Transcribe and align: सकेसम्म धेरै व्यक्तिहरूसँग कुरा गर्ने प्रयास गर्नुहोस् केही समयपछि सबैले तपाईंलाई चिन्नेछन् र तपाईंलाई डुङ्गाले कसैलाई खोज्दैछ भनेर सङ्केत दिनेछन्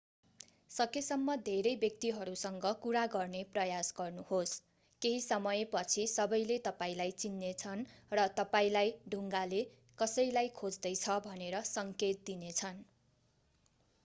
सकेसम्म 0.71 1.33
धेरै 1.41 1.71
व्यक्तिहरूसँग 1.81 2.63
कुरा 2.79 3.01
गर्ने 3.11 3.41
प्रयास 3.49 3.91
गर्नुहोस् 3.97 4.53
केही 5.01 5.19
समयपछि 5.25 6.05
सबैले 6.13 6.57
तपाईंलाई 6.65 7.13
चिन्नेछन् 7.17 7.83
र 8.13 8.25
तपाईंलाई 8.39 8.93
डुङ्गाले 9.13 9.59
कसैलाई 9.99 10.53
खोज्दैछ 10.55 11.19
भनेर 11.27 11.61
सङ्केत 11.73 12.25
दिनेछन् 12.31 12.81